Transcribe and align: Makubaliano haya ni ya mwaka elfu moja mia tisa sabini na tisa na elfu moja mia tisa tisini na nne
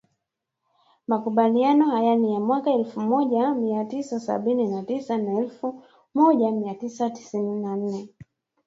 Makubaliano 1.07 1.85
haya 1.87 2.15
ni 2.15 2.33
ya 2.33 2.39
mwaka 2.39 2.71
elfu 2.71 2.99
moja 3.01 3.53
mia 3.55 3.85
tisa 3.85 4.19
sabini 4.19 4.67
na 4.67 4.83
tisa 4.83 5.17
na 5.17 5.39
elfu 5.39 5.83
moja 6.13 6.51
mia 6.51 6.75
tisa 6.75 7.09
tisini 7.09 7.59
na 7.59 7.75
nne 7.75 8.09